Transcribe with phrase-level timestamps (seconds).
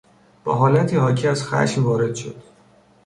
[0.43, 2.43] با حالتی حاکی از خشم وارد شد.